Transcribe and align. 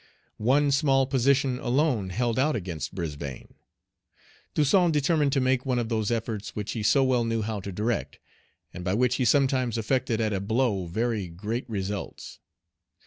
One 0.39 0.71
small 0.71 1.05
position 1.05 1.59
alone 1.59 2.09
held 2.09 2.39
out 2.39 2.55
against 2.55 2.95
Brisbane. 2.95 3.53
Toussaint 4.55 4.89
determined 4.89 5.31
to 5.33 5.39
make 5.39 5.63
one 5.63 5.77
of 5.77 5.89
those 5.89 6.09
efforts 6.09 6.55
which 6.55 6.71
he 6.71 6.81
so 6.81 7.03
well 7.03 7.23
knew 7.23 7.43
how 7.43 7.59
to 7.59 7.71
direct, 7.71 8.17
and 8.73 8.83
by 8.83 8.95
which 8.95 9.17
he 9.17 9.25
sometimes 9.25 9.77
effected 9.77 10.19
at 10.19 10.33
a 10.33 10.39
blow 10.41 10.87
very 10.87 11.27
great 11.27 11.65
Page 11.67 11.67
81 11.67 11.73
results. 11.73 12.39